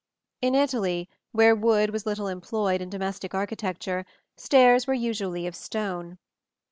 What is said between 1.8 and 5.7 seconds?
was little employed in domestic architecture, stairs were usually of